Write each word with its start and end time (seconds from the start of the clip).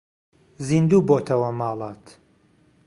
زیندوو 0.67 1.05
بۆتەوە 1.07 1.49
ماڵات 1.59 2.03